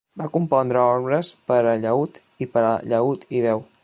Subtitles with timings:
[0.19, 2.17] Va compondre obres per a llaüt
[2.47, 3.63] i per a llaüt i veu.